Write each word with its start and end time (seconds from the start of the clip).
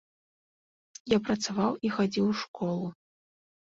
Я 1.15 1.19
працаваў 1.29 1.71
і 1.89 1.93
хадзіў 1.99 2.25
у 2.33 2.35
школу. 2.43 2.87